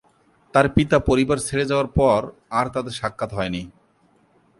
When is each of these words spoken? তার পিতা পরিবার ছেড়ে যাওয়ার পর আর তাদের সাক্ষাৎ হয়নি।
তার 0.53 0.65
পিতা 0.69 0.97
পরিবার 0.99 1.37
ছেড়ে 1.37 1.65
যাওয়ার 1.65 1.89
পর 1.95 2.19
আর 2.49 2.65
তাদের 2.69 2.91
সাক্ষাৎ 2.91 3.31
হয়নি। 3.33 3.63